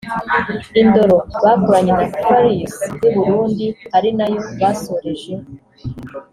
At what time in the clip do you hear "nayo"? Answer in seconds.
4.17-4.39